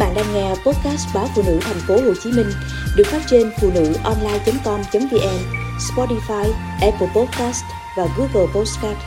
[0.00, 2.46] bạn đang nghe podcast báo phụ nữ thành phố Hồ Chí Minh
[2.96, 5.38] được phát trên phụ nữ online.com.vn,
[5.78, 7.64] Spotify, Apple Podcast
[7.96, 8.98] và Google Podcast.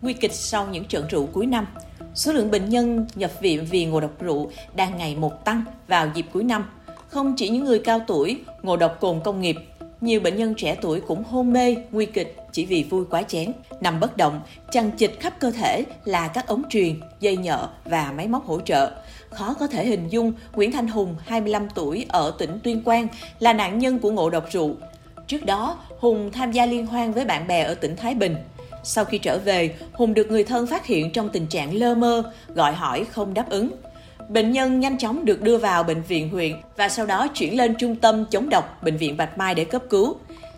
[0.00, 1.66] Nguy kịch sau những trận rượu cuối năm
[2.14, 6.08] Số lượng bệnh nhân nhập viện vì ngộ độc rượu đang ngày một tăng vào
[6.14, 6.64] dịp cuối năm.
[7.08, 9.56] Không chỉ những người cao tuổi, ngộ độc cồn công nghiệp
[10.00, 13.52] nhiều bệnh nhân trẻ tuổi cũng hôn mê, nguy kịch chỉ vì vui quá chén,
[13.80, 14.40] nằm bất động,
[14.72, 18.60] chằng chịch khắp cơ thể là các ống truyền, dây nhợ và máy móc hỗ
[18.60, 18.90] trợ.
[19.30, 23.08] Khó có thể hình dung Nguyễn Thanh Hùng, 25 tuổi, ở tỉnh Tuyên Quang,
[23.38, 24.74] là nạn nhân của ngộ độc rượu.
[25.26, 28.36] Trước đó, Hùng tham gia liên hoan với bạn bè ở tỉnh Thái Bình.
[28.84, 32.32] Sau khi trở về, Hùng được người thân phát hiện trong tình trạng lơ mơ,
[32.54, 33.70] gọi hỏi không đáp ứng.
[34.28, 37.74] Bệnh nhân nhanh chóng được đưa vào bệnh viện huyện và sau đó chuyển lên
[37.78, 40.16] trung tâm chống độc bệnh viện Bạch Mai để cấp cứu.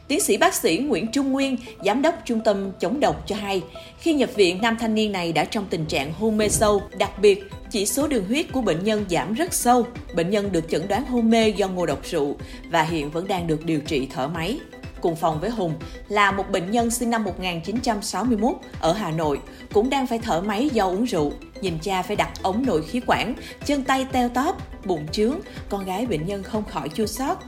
[0.09, 3.63] Tiến sĩ bác sĩ Nguyễn Trung Nguyên, giám đốc trung tâm chống độc cho hay,
[3.99, 7.11] khi nhập viện, nam thanh niên này đã trong tình trạng hôn mê sâu, đặc
[7.21, 9.87] biệt chỉ số đường huyết của bệnh nhân giảm rất sâu.
[10.15, 12.37] Bệnh nhân được chẩn đoán hôn mê do ngộ độc rượu
[12.71, 14.59] và hiện vẫn đang được điều trị thở máy
[15.01, 15.75] cùng phòng với Hùng
[16.09, 19.41] là một bệnh nhân sinh năm 1961 ở Hà Nội,
[19.73, 21.33] cũng đang phải thở máy do uống rượu.
[21.61, 23.35] Nhìn cha phải đặt ống nội khí quản,
[23.65, 24.57] chân tay teo tóp,
[24.87, 25.35] bụng trướng,
[25.69, 27.39] con gái bệnh nhân không khỏi chua xót.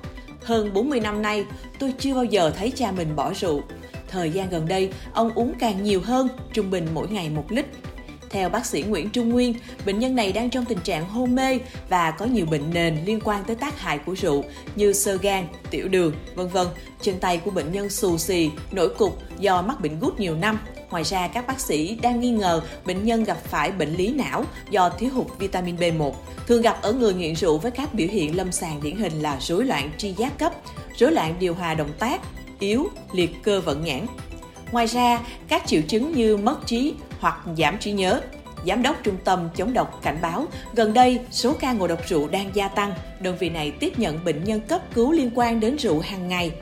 [0.45, 1.45] Hơn 40 năm nay,
[1.79, 3.63] tôi chưa bao giờ thấy cha mình bỏ rượu.
[4.09, 7.67] Thời gian gần đây, ông uống càng nhiều hơn, trung bình mỗi ngày một lít.
[8.33, 9.55] Theo bác sĩ Nguyễn Trung Nguyên,
[9.87, 13.21] bệnh nhân này đang trong tình trạng hôn mê và có nhiều bệnh nền liên
[13.25, 14.45] quan tới tác hại của rượu
[14.77, 16.67] như sơ gan, tiểu đường, vân vân.
[17.03, 20.59] Chân tay của bệnh nhân xù xì, nổi cục do mắc bệnh gút nhiều năm.
[20.91, 24.45] Ngoài ra, các bác sĩ đang nghi ngờ bệnh nhân gặp phải bệnh lý não
[24.71, 26.13] do thiếu hụt vitamin B1,
[26.47, 29.37] thường gặp ở người nghiện rượu với các biểu hiện lâm sàng điển hình là
[29.41, 30.53] rối loạn tri giác cấp,
[30.97, 32.21] rối loạn điều hòa động tác,
[32.59, 34.07] yếu, liệt cơ vận nhãn,
[34.73, 38.21] Ngoài ra, các triệu chứng như mất trí hoặc giảm trí nhớ.
[38.67, 42.29] Giám đốc Trung tâm chống độc cảnh báo, gần đây số ca ngộ độc rượu
[42.29, 45.77] đang gia tăng, đơn vị này tiếp nhận bệnh nhân cấp cứu liên quan đến
[45.77, 46.53] rượu hàng ngày.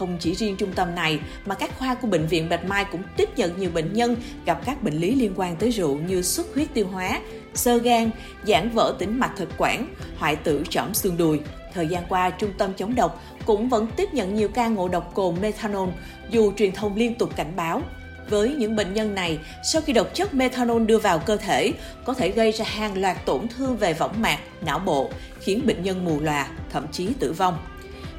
[0.00, 3.02] Không chỉ riêng trung tâm này mà các khoa của bệnh viện Bạch Mai cũng
[3.16, 4.16] tiếp nhận nhiều bệnh nhân
[4.46, 7.20] gặp các bệnh lý liên quan tới rượu như xuất huyết tiêu hóa,
[7.54, 8.10] sơ gan,
[8.46, 11.40] giãn vỡ tĩnh mạch thực quản, hoại tử trõm xương đùi.
[11.74, 15.14] Thời gian qua, trung tâm chống độc cũng vẫn tiếp nhận nhiều ca ngộ độc
[15.14, 15.88] cồn methanol
[16.30, 17.82] dù truyền thông liên tục cảnh báo.
[18.30, 19.38] Với những bệnh nhân này,
[19.72, 21.72] sau khi độc chất methanol đưa vào cơ thể,
[22.04, 25.10] có thể gây ra hàng loạt tổn thương về võng mạc, não bộ,
[25.40, 27.58] khiến bệnh nhân mù lòa, thậm chí tử vong.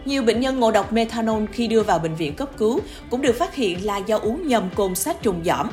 [0.06, 2.80] Nhiều bệnh nhân ngộ độc methanol khi đưa vào bệnh viện cấp cứu
[3.10, 5.68] cũng được phát hiện là do uống nhầm cồn sát trùng giỏm.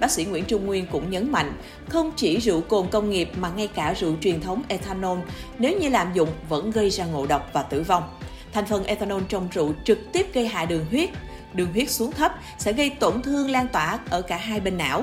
[0.00, 1.52] Bác sĩ Nguyễn Trung Nguyên cũng nhấn mạnh,
[1.88, 5.18] không chỉ rượu cồn công nghiệp mà ngay cả rượu truyền thống ethanol,
[5.58, 8.02] nếu như lạm dụng vẫn gây ra ngộ độc và tử vong.
[8.52, 11.10] Thành phần ethanol trong rượu trực tiếp gây hại đường huyết.
[11.54, 15.02] Đường huyết xuống thấp sẽ gây tổn thương lan tỏa ở cả hai bên não.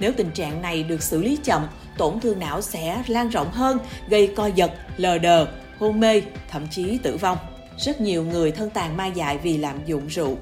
[0.00, 1.66] Nếu tình trạng này được xử lý chậm,
[1.98, 3.78] tổn thương não sẽ lan rộng hơn,
[4.08, 5.46] gây co giật, lờ đờ,
[5.78, 7.38] hôn mê, thậm chí tử vong.
[7.82, 10.36] Rất nhiều người thân tàn ma dại vì lạm dụng rượu.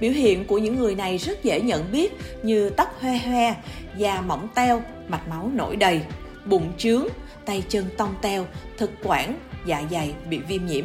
[0.00, 2.12] Biểu hiện của những người này rất dễ nhận biết
[2.42, 3.54] như tóc hoe hoe,
[3.96, 6.00] da mỏng teo, mạch máu nổi đầy,
[6.46, 7.06] bụng trướng,
[7.44, 8.46] tay chân tông teo,
[8.78, 10.84] thực quản, dạ dày bị viêm nhiễm.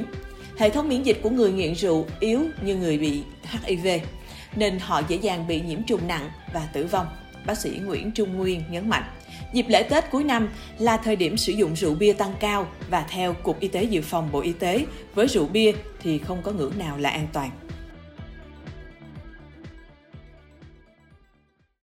[0.57, 3.23] Hệ thống miễn dịch của người nghiện rượu yếu như người bị
[3.63, 3.87] HIV,
[4.55, 7.07] nên họ dễ dàng bị nhiễm trùng nặng và tử vong.
[7.45, 9.03] Bác sĩ Nguyễn Trung Nguyên nhấn mạnh.
[9.53, 10.49] Dịp lễ Tết cuối năm
[10.79, 14.01] là thời điểm sử dụng rượu bia tăng cao và theo Cục Y tế Dự
[14.01, 15.71] phòng Bộ Y tế, với rượu bia
[16.03, 17.49] thì không có ngưỡng nào là an toàn.